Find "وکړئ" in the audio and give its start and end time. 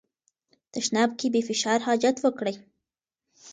2.21-2.55